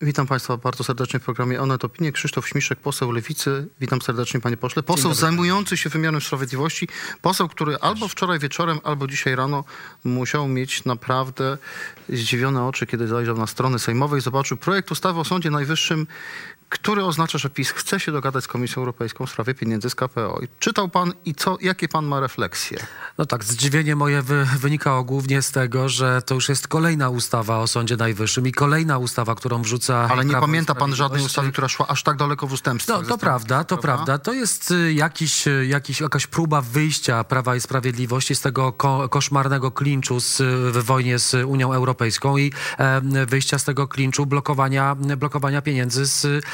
[0.00, 2.12] Witam Państwa bardzo serdecznie w programie Onet Opinie.
[2.12, 3.68] Krzysztof Śmiszek, poseł Lewicy.
[3.80, 4.82] Witam serdecznie Panie Pośle.
[4.82, 6.88] Poseł zajmujący się wymiarem sprawiedliwości.
[7.22, 9.64] Poseł, który albo wczoraj wieczorem, albo dzisiaj rano
[10.04, 11.58] musiał mieć naprawdę
[12.08, 16.06] zdziwione oczy, kiedy zajrzał na strony sejmowej, zobaczył projekt ustawy o Sądzie Najwyższym,
[16.68, 20.40] który oznacza, że PiS chce się dogadać z Komisją Europejską w sprawie pieniędzy z KPO.
[20.42, 22.78] I czytał Pan i co, jakie Pan ma refleksje?
[23.18, 27.58] No tak, zdziwienie moje wy, wynikało głównie z tego, że to już jest kolejna ustawa
[27.58, 31.68] o Sądzie Najwyższym i kolejna ustawa, którą wrzuca Ale nie pamięta Pan żadnej ustawy, która
[31.68, 32.92] szła aż tak daleko w ustępstwie.
[32.92, 34.18] No, to prawda, to prawda.
[34.18, 39.08] To jest y, jakiś, y, jakiś, jakaś próba wyjścia Prawa i Sprawiedliwości z tego ko
[39.08, 40.42] koszmarnego klinczu z,
[40.76, 46.44] w wojnie z Unią Europejską i e, wyjścia z tego klinczu blokowania, blokowania pieniędzy z,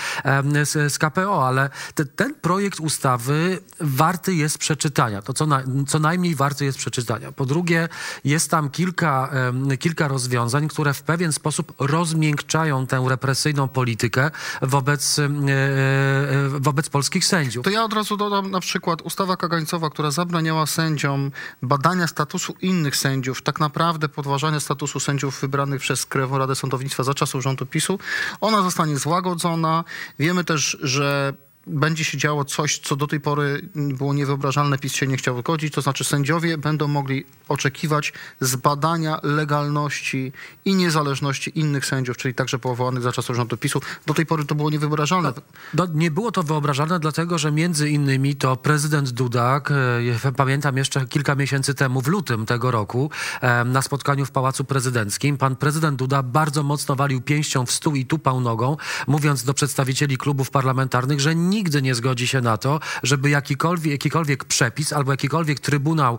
[0.65, 5.23] z, z KPO, ale te, ten projekt ustawy warty jest przeczytania.
[5.23, 7.33] To co, na, co najmniej warty jest przeczytania.
[7.33, 7.89] Po drugie,
[8.25, 9.31] jest tam kilka,
[9.79, 14.31] kilka rozwiązań, które w pewien sposób rozmiękczają tę represyjną politykę
[14.63, 15.29] wobec, e, e,
[16.49, 17.65] wobec polskich sędziów.
[17.65, 21.31] To ja od razu dodam na przykład ustawa kagańcowa, która zabraniała sędziom
[21.63, 27.15] badania statusu innych sędziów, tak naprawdę podważania statusu sędziów wybranych przez Krajową Radę Sądownictwa za
[27.15, 27.99] czasów rządu PiSu.
[28.41, 29.85] Ona zostanie złagodzona.
[30.19, 31.33] Wiemy też, że
[31.67, 35.75] będzie się działo coś, co do tej pory było niewyobrażalne, PiS się nie chciał wygodzić,
[35.75, 40.33] to znaczy sędziowie będą mogli oczekiwać zbadania legalności
[40.65, 43.81] i niezależności innych sędziów, czyli także powołanych za czasów rządu PiSu.
[44.07, 45.33] Do tej pory to było niewyobrażalne.
[45.75, 51.07] No, nie było to wyobrażalne, dlatego że między innymi to prezydent Dudak, e, pamiętam jeszcze
[51.07, 55.99] kilka miesięcy temu, w lutym tego roku, e, na spotkaniu w Pałacu Prezydenckim, pan prezydent
[55.99, 61.21] Duda bardzo mocno walił pięścią w stół i tupał nogą, mówiąc do przedstawicieli klubów parlamentarnych,
[61.21, 66.19] że nigdy nie zgodzi się na to, żeby jakikolwiek, jakikolwiek przepis albo jakikolwiek Trybunał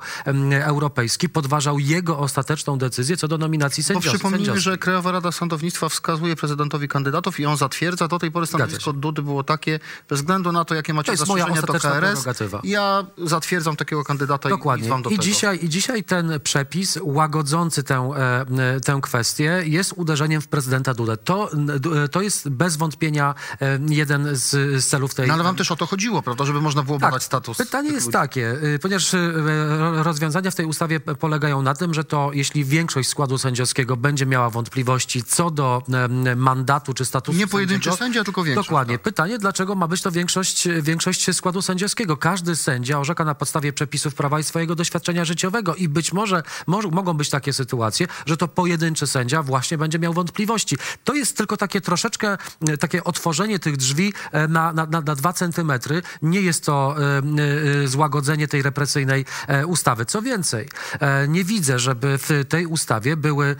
[0.51, 4.13] Europejski podważał jego ostateczną decyzję co do nominacji Bo sędziowskich.
[4.13, 8.07] przypomnijmy, że Krajowa Rada Sądownictwa wskazuje prezydentowi kandydatów i on zatwierdza.
[8.07, 11.73] Do tej pory stanowisko Dudy było takie, bez względu na to, jakie macie zastrzeżenia do
[11.73, 12.25] KRS,
[12.63, 14.89] ja zatwierdzam takiego kandydata i- i Dokładnie.
[14.89, 15.23] wam do I tego.
[15.23, 18.45] dzisiaj, I dzisiaj ten przepis łagodzący tę, e,
[18.75, 21.17] e, tę kwestię jest uderzeniem w prezydenta Dudę.
[21.17, 24.49] To, d- to jest bez wątpienia e, jeden z,
[24.83, 25.22] z celów tej...
[25.27, 27.67] No ale wam też o to chodziło, prawda, żeby można było badać status Tak.
[27.67, 28.13] Pytanie jest ludzi.
[28.13, 29.33] takie, y, ponieważ y,
[29.77, 34.25] ro- rozwiązania w tej ustawie polegają na tym, że to jeśli większość składu sędziowskiego będzie
[34.25, 35.81] miała wątpliwości co do
[36.35, 38.67] mandatu czy statusu Nie pojedynczy sędziego, sędzia, tylko większość.
[38.69, 38.95] Dokładnie.
[38.97, 39.03] tak.
[39.03, 42.17] Pytanie, dlaczego ma być to większość, większość składu sędziowskiego?
[42.17, 46.87] Każdy sędzia orzeka na podstawie przepisów prawa i swojego doświadczenia życiowego i być może, może
[46.87, 50.77] mogą być takie sytuacje, że to pojedynczy sędzia właśnie będzie miał wątpliwości.
[51.03, 55.17] To jest tylko takie troszeczkę, e, takie otworzenie tych drzwi e, na, na, na, na
[55.17, 56.01] dwa centymetry.
[56.21, 57.21] Nie jest to e,
[57.83, 60.05] e, złagodzenie tej represyjnej e, ustawy.
[60.05, 60.69] Co więcej,
[60.99, 63.55] e, nie widzę, żeby w tej ustawie były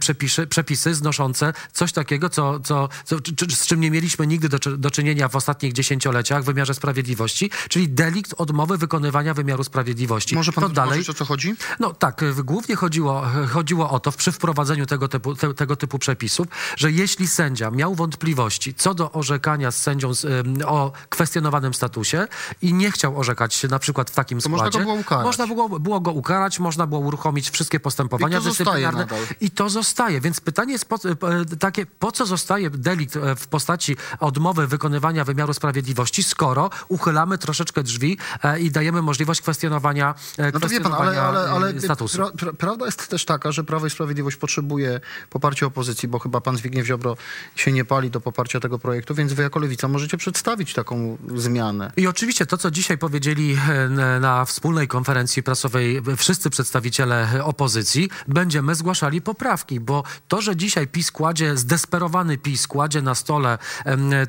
[0.00, 3.16] przepisy, przepisy znoszące coś takiego, co, co, co,
[3.48, 7.88] z czym nie mieliśmy nigdy do, do czynienia w ostatnich dziesięcioleciach w wymiarze sprawiedliwości, czyli
[7.88, 10.34] delikt odmowy wykonywania wymiaru sprawiedliwości.
[10.34, 11.00] Może pan to dalej.
[11.08, 11.54] o co chodzi?
[11.80, 16.46] No tak, głównie chodziło, chodziło o to przy wprowadzeniu tego typu, te, tego typu przepisów,
[16.76, 20.56] że jeśli sędzia miał wątpliwości co do orzekania z sędzią z, ym,
[20.90, 22.26] o kwestionowanym statusie
[22.62, 25.24] i nie chciał orzekać na przykład w takim To można składzie, go było ukarać.
[25.24, 29.06] można było, było go ukarać, można było uruchomić wszystkie postępowania I to zostaje dyscyplinarne
[29.40, 30.20] i to zostaje.
[30.20, 30.98] Więc pytanie jest po, e,
[31.58, 37.82] takie, po co zostaje delikt e, w postaci odmowy wykonywania wymiaru sprawiedliwości, skoro uchylamy troszeczkę
[37.82, 42.16] drzwi e, i dajemy możliwość kwestionowania, No wie pan, ale, kwestionowania, ale, ale statusu.
[42.16, 45.00] pra, pra, prawda jest też taka, że Prawo i Sprawiedliwość potrzebuje
[45.30, 47.16] poparcia opozycji, bo chyba pan Zbigniew Ziobro
[47.56, 51.92] się nie pali do poparcia tego projektu, więc wy jako Lewica możecie przedstawić taką zmianę.
[51.96, 53.88] I oczywiście to, co dzisiaj powiedzieli e,
[54.20, 61.10] na- wspólnej konferencji prasowej wszyscy przedstawiciele opozycji, będziemy zgłaszali poprawki, bo to, że dzisiaj PiS
[61.10, 63.58] kładzie, zdesperowany PiS kładzie na stole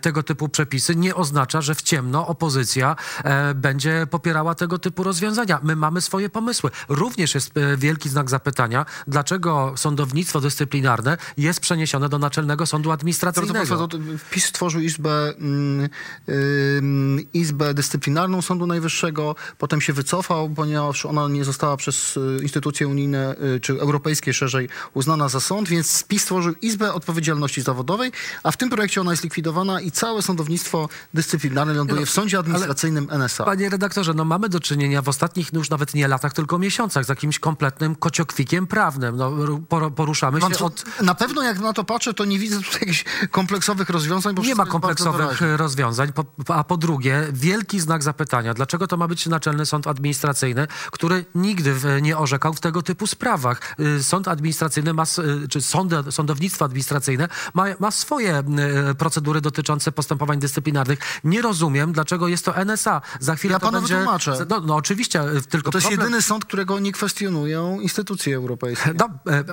[0.01, 5.59] tego typu przepisy, nie oznacza, że w ciemno opozycja e, będzie popierała tego typu rozwiązania.
[5.63, 6.71] My mamy swoje pomysły.
[6.89, 13.87] Również jest e, wielki znak zapytania, dlaczego sądownictwo dyscyplinarne jest przeniesione do Naczelnego Sądu Administracyjnego.
[13.87, 13.97] To
[14.31, 15.89] PiS stworzył izbę, mm, ym,
[17.33, 23.35] izbę dyscyplinarną Sądu Najwyższego, potem się wycofał, ponieważ ona nie została przez y, instytucje unijne,
[23.55, 28.11] y, czy europejskie szerzej, uznana za sąd, więc PiS stworzył Izbę Odpowiedzialności Zawodowej,
[28.43, 33.07] a w tym projekcie ona jest likwidowana i całe sądownictwo dyscyplinarne ląduje w Sądzie Administracyjnym
[33.11, 33.43] NSA.
[33.43, 37.05] Panie redaktorze, no mamy do czynienia w ostatnich no już nawet nie latach, tylko miesiącach
[37.05, 39.17] z jakimś kompletnym kociokwikiem prawnym.
[39.17, 40.83] No, ru- por- poruszamy się co, od...
[41.01, 44.55] Na pewno jak na to patrzę, to nie widzę tutaj jakichś kompleksowych rozwiązań, bo Nie
[44.55, 46.13] ma kompleksowych rozwiązań.
[46.47, 51.75] A po drugie, wielki znak zapytania, dlaczego to ma być Naczelny Sąd Administracyjny, który nigdy
[52.01, 53.75] nie orzekał w tego typu sprawach.
[53.79, 55.03] Y, Sąd administracyjny ma,
[55.43, 58.43] y, czy sądy, sądownictwo administracyjne ma, ma swoje
[58.91, 60.99] y, procedury dotyczące postępowań dyscyplinarnych.
[61.23, 63.01] Nie rozumiem, dlaczego jest to NSA.
[63.19, 63.95] Za chwilę Ja to będzie...
[63.95, 64.45] wytłumaczę.
[64.49, 66.07] No, no oczywiście, tylko To jest problem...
[66.07, 68.93] jedyny sąd, którego nie kwestionują instytucje europejskie.
[68.99, 69.43] No, e,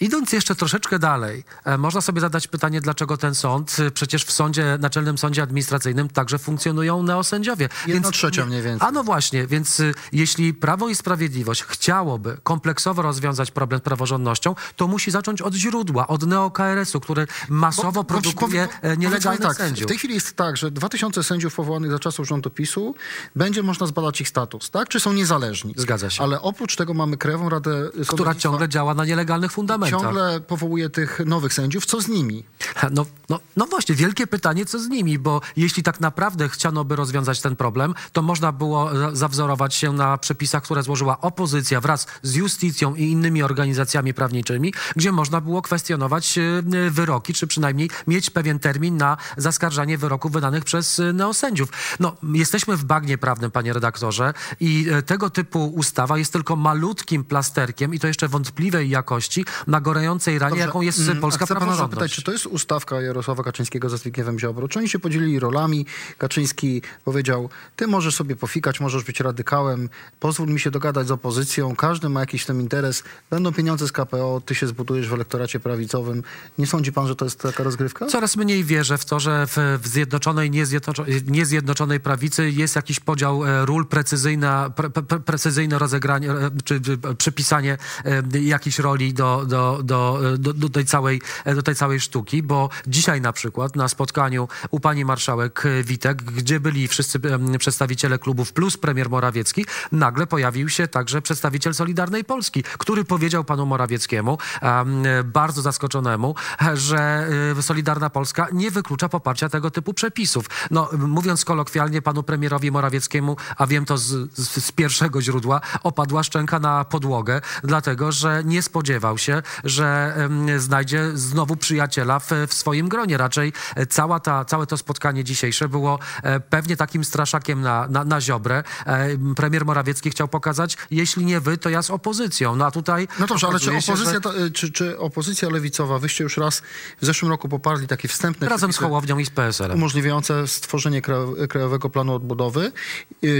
[0.00, 4.32] idąc jeszcze troszeczkę dalej, e, można sobie zadać pytanie, dlaczego ten sąd, e, przecież w
[4.32, 7.68] sądzie, Naczelnym Sądzie Administracyjnym także funkcjonują neosędziowie.
[7.86, 8.88] Jedna trzecia mniej więcej.
[8.88, 14.54] A no właśnie, więc y, jeśli Prawo i Sprawiedliwość chciałoby kompleksowo rozwiązać problem z praworządnością,
[14.76, 19.84] to musi zacząć od źródła, od neo-KRS-u, który masowo produkuje bo- e, nielegalnych tak, sędziów.
[19.84, 22.94] W tej chwili jest tak, że 2000 sędziów powołanych za czasów rządu PiSu
[23.36, 24.88] będzie można zbadać ich status, tak?
[24.88, 25.74] Czy są niezależni.
[25.76, 26.22] Zgadza się.
[26.22, 29.85] Ale oprócz tego mamy Krajową Radę która Sądownictwa, ciągle działa na nielegalnych fundamentach.
[29.90, 31.86] Ciągle powołuje tych nowych sędziów.
[31.86, 32.44] Co z nimi?
[32.90, 36.96] No, no, no właśnie, wielkie pytanie, co z nimi, bo jeśli tak naprawdę chciano by
[36.96, 42.06] rozwiązać ten problem, to można było za- zawzorować się na przepisach, które złożyła opozycja wraz
[42.22, 48.30] z justicją i innymi organizacjami prawniczymi, gdzie można było kwestionować e, wyroki, czy przynajmniej mieć
[48.30, 51.68] pewien termin na zaskarżanie wyroków wydanych przez e, neosędziów.
[52.00, 57.94] No, jesteśmy w bagnie prawnym, panie redaktorze, i tego typu ustawa jest tylko malutkim plasterkiem
[57.94, 61.92] i to jeszcze wątpliwej jakości na gorącej ranie, jaką jest Mm, polska chcę pana praworządność.
[61.92, 64.68] zapytać, czy to jest ustawka Jarosława Kaczyńskiego ze Zbigniewem Ziobro?
[64.68, 65.86] Czy oni się podzielili rolami?
[66.18, 69.88] Kaczyński powiedział, ty możesz sobie pofikać, możesz być radykałem,
[70.20, 74.42] pozwól mi się dogadać z opozycją, każdy ma jakiś tam interes, będą pieniądze z KPO,
[74.46, 76.22] ty się zbudujesz w elektoracie prawicowym.
[76.58, 78.06] Nie sądzi pan, że to jest taka rozgrywka?
[78.06, 83.44] Coraz mniej wierzę w to, że w, w zjednoczonej, niezjednoczonej, niezjednoczonej prawicy jest jakiś podział
[83.44, 89.44] e, ról, precyzyjna, pre, pre, precyzyjne rozegranie, e, czy, czy przypisanie e, jakiejś roli do,
[89.46, 93.88] do, do, do, do, tej całej, do tej całej sztuki, bo dzisiaj na przykład na
[93.88, 97.20] spotkaniu u pani marszałek Witek, gdzie byli wszyscy
[97.58, 103.66] przedstawiciele klubów plus premier Morawiecki, nagle pojawił się także przedstawiciel Solidarnej Polski, który powiedział panu
[103.66, 106.34] Morawieckiemu, em, bardzo zaskoczonemu,
[106.74, 107.28] że
[107.58, 110.46] y, Solidarna Polska nie wyklucza poparcia tego typu przepisów.
[110.70, 116.22] No, mówiąc kolokwialnie panu premierowi Morawieckiemu, a wiem to z, z, z pierwszego źródła, opadła
[116.22, 120.14] szczęka na podłogę, dlatego że nie spodziewał się, że
[120.58, 123.16] znajdzie znowu przyjaciela w, w swoim gronie.
[123.16, 128.04] Raczej e, cała ta, całe to spotkanie dzisiejsze było e, pewnie takim straszakiem na, na,
[128.04, 128.62] na ziobrę.
[128.86, 132.56] E, Premier Morawiecki chciał pokazać, jeśli nie wy, to ja z opozycją.
[132.56, 135.48] No a tutaj No dobrze, ale czy okazuje się, opozycja, że- y, czy, czy opozycja
[135.50, 136.62] lewicowa, wyście już raz
[137.00, 139.74] w zeszłym roku poparli takie wstępne Razem z Hołownią i z PSL-em.
[139.78, 142.72] umożliwiające stworzenie Kraj- Krajowego Planu Odbudowy.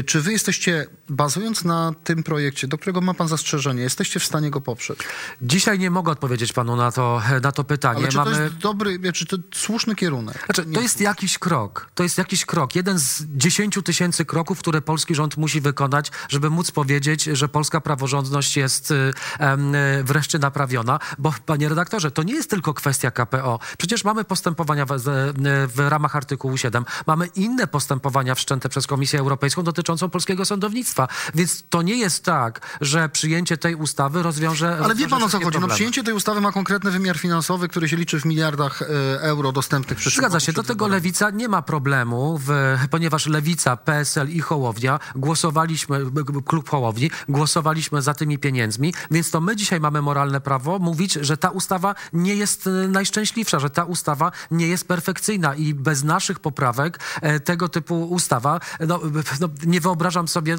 [0.07, 4.51] Czy wy jesteście, bazując na tym projekcie, do którego ma pan zastrzeżenie, jesteście w stanie
[4.51, 4.99] go poprzeć?
[5.43, 7.99] Dzisiaj nie mogę odpowiedzieć panu na to, na to pytanie.
[7.99, 8.31] Ale czy Mamy...
[8.37, 10.45] to jest dobry, czy to słuszny kierunek?
[10.45, 11.91] Znaczy, to jest jakiś krok.
[11.95, 12.75] To jest jakiś krok.
[12.75, 17.81] Jeden z dziesięciu tysięcy kroków, które polski rząd musi wykonać, żeby móc powiedzieć, że polska
[17.81, 20.99] praworządność jest y, y, wreszcie naprawiona.
[21.19, 23.59] Bo, panie redaktorze, to nie jest tylko kwestia KPO.
[23.79, 25.37] Przecież mamy postępowania w, z-
[25.75, 26.85] w ramach artykułu 7.
[27.07, 31.09] Mamy inne postępowania wszczęte przez Komisję Europejską dotyczącą polskiego sądownictwa.
[31.35, 35.39] Więc to nie jest tak, że przyjęcie tej ustawy rozwiąże Ale wie pan o co
[35.39, 35.45] chodzi?
[35.45, 35.75] No, problemy.
[35.97, 38.87] Przyjęcie tej ustawy ma konkretny wymiar finansowy, który się liczy w miliardach e,
[39.21, 42.51] euro dostępnych przez Zgadza się, do tego Lewica nie ma problemu, w,
[42.91, 46.01] ponieważ Lewica, PSL i Hołownia głosowaliśmy,
[46.47, 51.37] klub Hołowni, głosowaliśmy za tymi pieniędzmi, więc to my dzisiaj mamy moralne prawo mówić, że
[51.37, 56.41] ta ustawa nie jest e, najszczęśliwsza, że ta ustawa nie jest perfekcyjna i bez naszych
[56.41, 59.01] poprawek e, tego typu ustawa, no,
[59.41, 60.57] no nie wyobrażam sobie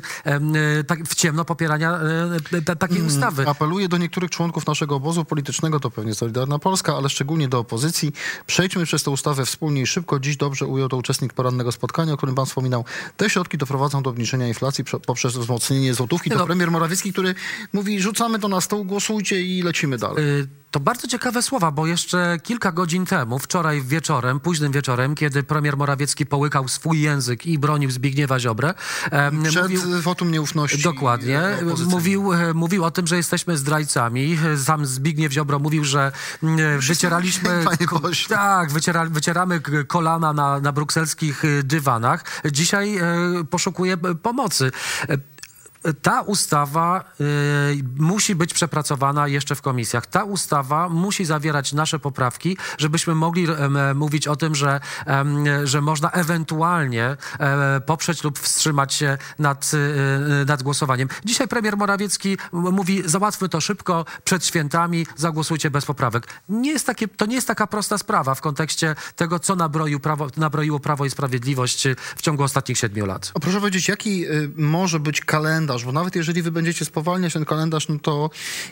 [0.88, 2.00] tak w ciemno popierania
[2.66, 3.48] ta- takiej ustawy.
[3.48, 8.12] Apeluję do niektórych członków naszego obozu politycznego, to pewnie Solidarna Polska, ale szczególnie do opozycji.
[8.48, 10.20] Przejdźmy przez tę ustawę wspólnie i szybko.
[10.20, 12.86] Dziś dobrze ujął to uczestnik porannego spotkania, o którym pan wspominał.
[13.18, 16.30] Te środki doprowadzą do obniżenia inflacji prze- poprzez wzmocnienie złotówki.
[16.30, 17.36] To premier Morawiecki, który
[17.74, 20.24] mówi, rzucamy to na stół, głosujcie i lecimy dalej.
[20.24, 25.44] Y, To bardzo ciekawe słowa, bo jeszcze kilka godzin temu, wczoraj wieczorem, późnym wieczorem, kiedy
[25.44, 28.74] premier Morawiecki połykał swój język i bronił Zbigniewa Ziobrę,
[29.50, 30.82] Przed mówił, wotum nieufności.
[30.82, 31.42] Dokładnie.
[31.88, 34.38] Mówił, e, mówił o tym, że jesteśmy zdrajcami.
[34.64, 36.12] Sam Zbigniew Ziobro mówił, że
[36.80, 37.50] wycieraliśmy...
[38.30, 42.42] Tak, wyciera, wycieramy kolana na, na brukselskich y, dywanach.
[42.52, 43.04] Dzisiaj e,
[43.50, 44.72] poszukuje e, pomocy.
[46.02, 50.06] Ta ustawa y, musi być przepracowana jeszcze w komisjach.
[50.06, 55.82] Ta ustawa musi zawierać nasze poprawki, żebyśmy mogli em, mówić o tym, że, em, że
[55.82, 61.08] można ewentualnie e, poprzeć lub wstrzymać się nad, y, nad głosowaniem.
[61.26, 66.28] Dzisiaj premier Morawiecki mówi, załatwmy to szybko, przed świętami, zagłosujcie bez poprawek.
[66.50, 70.28] Nie jest takie, to nie jest taka prosta sprawa w kontekście tego, co nabroił prawo,
[70.38, 73.32] nabroiło Prawo i Sprawiedliwość y, w ciągu ostatnich siedmiu lat.
[73.36, 75.77] A proszę powiedzieć, jaki y, może być kalendarz?
[75.84, 78.30] Bo nawet jeżeli wy będziecie spowalniać ten kalendarz, no to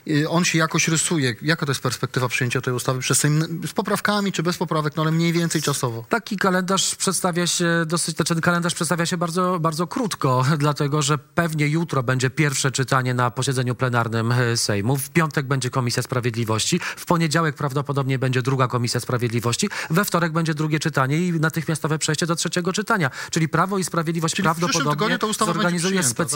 [0.07, 1.35] y, on się jakoś rysuje.
[1.41, 3.61] Jaka to jest perspektywa przyjęcia tej ustawy przez Sejm?
[3.67, 6.05] Z poprawkami czy bez poprawek, no ale mniej więcej czasowo.
[6.09, 11.17] Taki kalendarz przedstawia się dosyć, znaczy ten kalendarz przedstawia się bardzo, bardzo krótko, dlatego że
[11.17, 14.97] pewnie jutro będzie pierwsze czytanie na posiedzeniu plenarnym e, Sejmu.
[14.97, 20.53] W piątek będzie Komisja Sprawiedliwości, w poniedziałek prawdopodobnie będzie druga Komisja Sprawiedliwości, we wtorek będzie
[20.53, 23.09] drugie czytanie i natychmiastowe przejście do trzeciego czytania.
[23.29, 26.29] Czyli Prawo i Sprawiedliwość Czyli prawdopodobnie zorganizuje przyjęta, tak?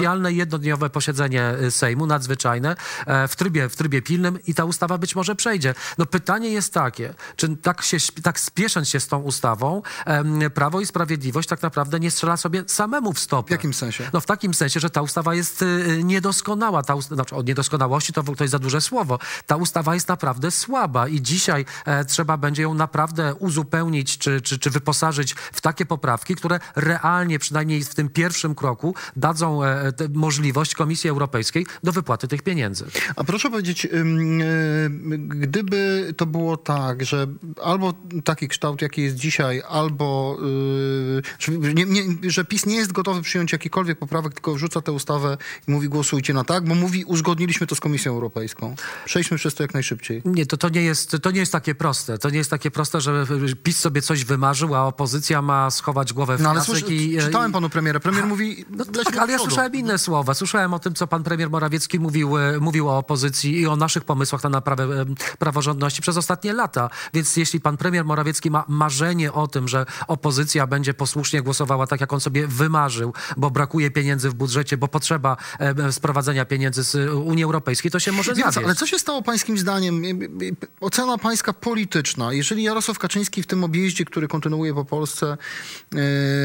[0.50, 2.76] Jednodniowe posiedzenie y, Sejmu, nadzwyczajne,
[3.06, 5.74] e, w trybie, w trybie pilnym i ta ustawa być może przejdzie.
[5.98, 9.82] No pytanie jest takie, czy tak, się, tak spiesząc się z tą ustawą,
[10.54, 13.48] Prawo i Sprawiedliwość tak naprawdę nie strzela sobie samemu w stopę.
[13.48, 14.10] W jakim sensie?
[14.14, 16.84] No w takim sensie, że ta ustawa jest y, niedoskonała.
[16.84, 19.20] Ta ust- znaczy, o niedoskonałości to, to jest za duże słowo.
[19.46, 24.60] Ta ustawa jest naprawdę słaba i dzisiaj e, trzeba będzie ją naprawdę uzupełnić czy, czy,
[24.60, 30.10] czy wyposażyć w takie poprawki, które realnie, przynajmniej w tym pierwszym kroku, dadzą e, tę
[30.40, 32.86] możliwość Komisji Europejskiej do wypłaty tych pieniędzy.
[33.16, 33.90] A proszę powiedzieć, y,
[35.20, 37.28] gdyby to było tak, że
[37.64, 37.94] albo
[38.24, 40.38] taki kształt, jaki jest dzisiaj, albo
[41.18, 44.92] y, że, nie, nie, że PiS nie jest gotowy przyjąć jakikolwiek poprawek, tylko wrzuca tę
[44.92, 48.76] ustawę i mówi głosujcie na tak, bo mówi uzgodniliśmy to z Komisją Europejską.
[49.06, 50.22] Przejdźmy przez to jak najszybciej.
[50.26, 52.18] Nie, to, to, nie jest, to nie jest takie proste.
[52.18, 53.26] To nie jest takie proste, że
[53.64, 57.18] PiS sobie coś wymarzył, a opozycja ma schować głowę w No ale piasek słysz, i...
[57.18, 58.00] e, czytałem panu premiera.
[58.00, 60.29] Premier mówi, No tak, ale ja słyszałem inne słowa.
[60.34, 64.04] Słyszałem o tym, co pan premier Morawiecki mówił, e, mówił o opozycji i o naszych
[64.04, 65.06] pomysłach na naprawę e,
[65.40, 66.90] praworządności przez ostatnie lata.
[67.14, 72.02] Więc jeśli pan premier Morawiecki ma marzenie o tym, że opozycja będzie posłusznie głosowała tak,
[72.02, 77.14] jak on sobie wymarzył, bo brakuje pieniędzy w budżecie, bo potrzeba e, sprowadzenia pieniędzy z
[77.14, 78.58] Unii Europejskiej, to się może zawieść.
[78.58, 80.02] ale co się stało pańskim zdaniem?
[80.82, 82.34] Ocena pańska polityczna.
[82.34, 85.38] Jeżeli Jarosław Kaczyński w tym objeździe, który kontynuuje po Polsce,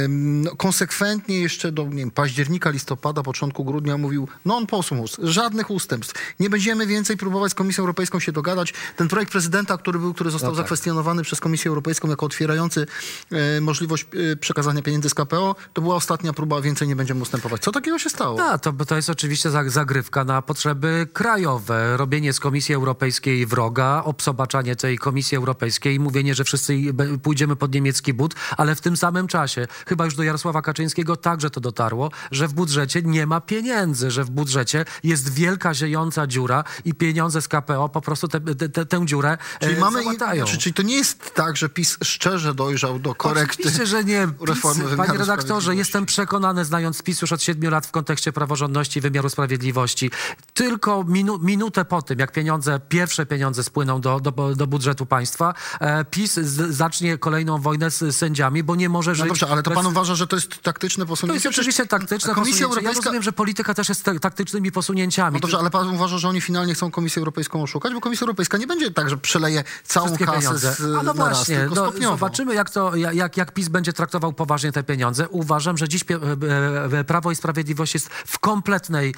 [0.08, 6.34] no, konsekwentnie jeszcze do wiem, października, listopada, początku grudnia mówił non possumus, żadnych ustępstw.
[6.40, 8.74] Nie będziemy więcej próbować z Komisją Europejską się dogadać.
[8.96, 10.64] Ten projekt prezydenta, który był, który został No tak.
[10.64, 12.86] zakwestionowany przez Komisję Europejską jako otwierający
[13.32, 17.62] e, możliwość e, przekazania pieniędzy z KPO, to była ostatnia próba, więcej nie będziemy ustępować.
[17.62, 18.42] Co takiego się stało?
[18.44, 21.96] A, to, to jest oczywiście za- zagrywka na potrzeby krajowe.
[21.96, 26.78] Robienie z Komisji Europejskiej wroga, obsobaczanie tej Komisji Europejskiej, mówienie, że wszyscy
[27.22, 31.50] pójdziemy pod niemiecki but, ale w tym samym czasie, chyba już do Jarosława Kaczyńskiego także
[31.50, 33.63] to dotarło, że w budżecie nie ma pieniędzy,
[34.09, 38.68] że w budżecie jest wielka, ziejąca dziura i pieniądze z KPO po prostu te, te,
[38.68, 40.44] te, tę dziurę Czyli e, mamy, załatają.
[40.44, 44.28] czy, czyli to nie jest tak, że PiS szczerze dojrzał do korekty Oczywiście, że nie.
[44.49, 48.99] reformy PiS, panie redaktorze, jestem przekonany, znając PiS już od siedmiu lat w kontekście praworządności
[48.99, 50.11] i wymiaru sprawiedliwości,
[50.54, 55.54] tylko minu, minutę po tym, jak pieniądze, pierwsze pieniądze spłyną do, do, do budżetu państwa,
[55.80, 59.23] e, PiS z, zacznie kolejną wojnę z sędziami, bo nie może żyć...
[59.25, 61.35] No dobrze, ale to bez- pan uważa, że to jest taktyczne To posunięcie?
[61.37, 62.61] jest oczywiście taktyczne Komisja posunięcie.
[62.61, 63.00] Ja Europejska...
[63.04, 65.34] rozumiem, że polityka też jest ta- taktycznymi posunięciami.
[65.34, 67.92] No dobrze, ale pan uważa, że oni finalnie chcą Komisję Europejską oszukać?
[67.94, 70.75] Bo Komisja Europejska nie będzie tak, że przeleje całą wszystkie kasę pieniądze.
[70.75, 72.16] z, A no na raz, właśnie, tylko no, stopniowo.
[72.16, 75.28] zobaczymy jak, to, jak, jak PiS będzie traktował poważnie te pieniądze.
[75.28, 79.14] Uważam, że dziś e, e, Prawo i Sprawiedliwość jest w kompletnej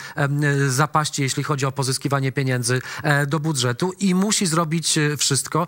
[0.68, 5.66] zapaści, jeśli chodzi o pozyskiwanie pieniędzy e, do budżetu i musi zrobić wszystko,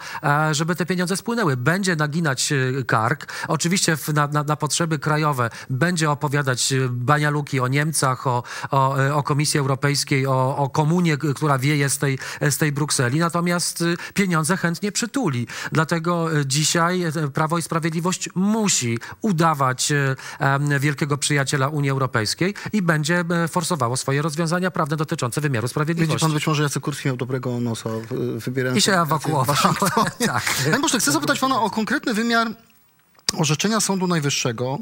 [0.53, 1.57] żeby te pieniądze spłynęły.
[1.57, 2.53] Będzie naginać
[2.87, 3.33] kark.
[3.49, 9.23] Oczywiście na, na, na potrzeby krajowe będzie opowiadać banialuki o Niemcach, o, o, e, o
[9.23, 13.19] Komisji Europejskiej, o, o komunie, która wieje z tej, z tej Brukseli.
[13.19, 15.47] Natomiast y, pieniądze chętnie przytuli.
[15.73, 19.93] Dlatego y, dzisiaj y, Prawo i Sprawiedliwość musi udawać
[20.81, 26.21] wielkiego przyjaciela Unii Europejskiej i będzie forsowało swoje rozwiązania prawne dotyczące wymiaru Widzi sprawiedliwości.
[26.21, 27.91] pan, być może Jacek Kurski miał dobrego nosa,
[28.37, 28.79] wybierając...
[28.79, 29.57] I się ewakuował.
[30.27, 30.43] tak.
[30.71, 32.49] Panie pośle, chcę zapytać pana o konkretny wymiar
[33.37, 34.79] orzeczenia Sądu Najwyższego.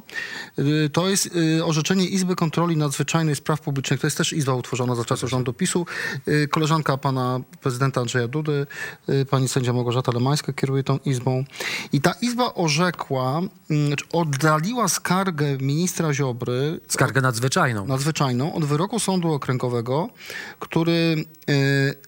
[0.59, 4.01] Y, To jest y, orzeczenie Izby Kontroli Nadzwyczajnej Spraw Publicznych.
[4.01, 5.87] To jest też izba utworzona za czasów rządu PiSu.
[6.29, 8.67] Y, Koleżanka pana prezydenta Andrzeja Dudy,
[9.31, 11.45] pani sędzia Małgorzata Lemańska kieruje tą izbą.
[11.93, 17.87] I ta izba orzekła, mm, oddaliła skargę ministra Ziobry Skargę nadzwyczajną.
[17.87, 20.09] nadzwyczajną od wyroku Sądu Okręgowego,
[20.61, 21.25] który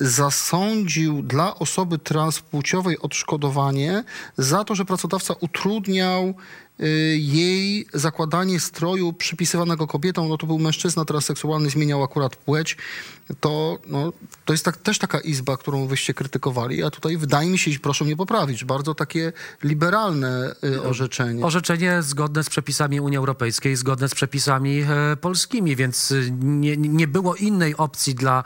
[0.00, 4.04] zasądził dla osoby transpłciowej odszkodowanie
[4.38, 6.37] za to, że pracodawca utrudniał nous
[7.18, 12.76] jej zakładanie stroju przypisywanego kobietom, no to był mężczyzna transseksualny, zmieniał akurat płeć,
[13.40, 14.12] to, no,
[14.44, 17.78] to jest tak, też taka izba, którą wyście krytykowali, a tutaj wydaje mi się, i
[17.78, 19.32] proszę mnie poprawić, bardzo takie
[19.62, 21.44] liberalne y, orzeczenie.
[21.44, 24.85] Orzeczenie zgodne z przepisami Unii Europejskiej, zgodne z przepisami
[25.20, 28.44] polskimi, więc y, nie, nie było innej opcji dla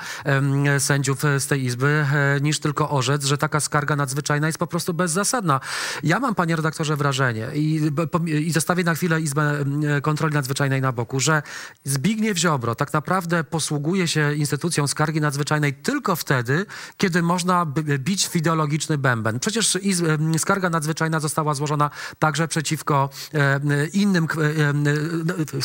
[0.78, 2.06] sędziów z tej Izby
[2.40, 5.60] niż tylko orzec, że taka skarga nadzwyczajna jest po prostu bezzasadna.
[6.02, 7.90] Ja mam, panie redaktorze, wrażenie i,
[8.26, 11.42] i zostawię na chwilę Izbę em, Kontroli Nadzwyczajnej na boku, że
[11.84, 17.66] Zbigniew Ziobro tak naprawdę posługuje się instytucją skargi nadzwyczajnej tylko wtedy, kiedy można
[17.98, 19.40] bić w ideologiczny bęben.
[19.40, 24.68] Przecież em, skarga nadzwyczajna została złożona także przeciwko e, innym, e,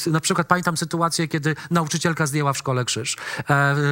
[0.08, 3.18] e, na przykład pamiętam sytuację, kiedy nauczycielka zdjęła w szkole krzyż.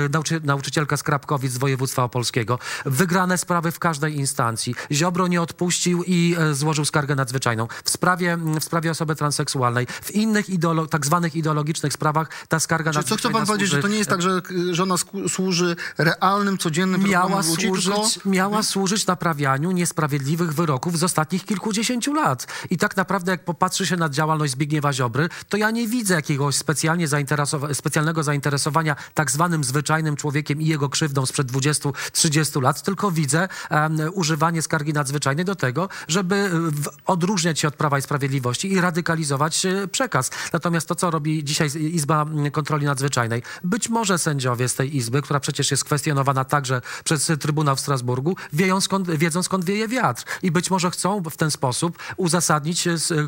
[0.10, 2.60] Nauczy, nauczycielka z Krapkowic z województwa opolskiego.
[2.86, 4.76] Wygrane sprawy w każdej instancji.
[4.92, 7.68] Ziobro nie odpuścił i złożył skargę nadzwyczajną.
[7.84, 9.88] W sprawie, w sprawie osoby transseksualnej.
[10.02, 13.70] W innych ideolo- tak zwanych ideologicznych sprawach ta skarga Czy co nadzwyczajna chce pan powiedzieć,
[13.70, 18.30] że to nie jest tak, że żona sku- służy realnym, codziennym miała ludzi, służyć, tylko...
[18.30, 22.48] miała służyć naprawianiu niesprawiedliwych wyroków z ostatnich kilkudziesięciu lat.
[22.70, 26.56] I tak naprawdę, jak popatrzy się na działalność Zbigniewa Ziobry, to ja nie widzę jakiegoś
[26.56, 33.12] specjalnie zainteresowa- specjalnego zainteresowania tak zwanym zwyczajnym człowiekiem i jego krzywdą sprzed 20-30 lat, tylko
[33.12, 38.45] widzę em, używanie skargi nadzwyczajnej do tego, żeby w, odróżniać się od Prawa i Sprawiedliwości
[38.64, 40.32] i radykalizować e, przekaz.
[40.54, 45.22] Natomiast to, co robi dzisiaj Izba mm, Kontroli Nadzwyczajnej, być może sędziowie z tej Izby,
[45.22, 50.24] która przecież jest kwestionowana także przez Trybunał w Strasburgu, wieją skąd, wiedzą skąd wieje wiatr
[50.44, 52.84] i być może chcą w ten sposób uzasadnić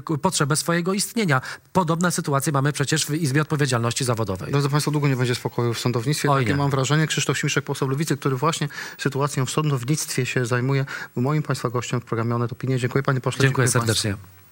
[0.06, 1.42] k- potrzebę swojego istnienia.
[1.74, 4.52] Podobne sytuacje mamy przecież w Izbie Odpowiedzialności Zawodowej.
[4.52, 6.30] Drodzy Państwo, długo nie będzie spokoju w sądownictwie.
[6.30, 7.08] Takie mam wrażenie.
[7.08, 12.06] Krzysztof Śmiszek, poseł Lewicy, który właśnie sytuacją w sądownictwie się zajmuje, moim Państwa gościem w
[12.06, 12.80] programie Onet Opinie.
[12.80, 13.42] Dziękuję Panie Pośle.
[13.42, 13.80] Dziękuję państwu.
[13.80, 14.47] serdecznie.